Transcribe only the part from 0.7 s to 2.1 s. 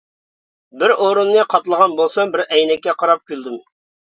بىر ئورۇننى قاتلىغان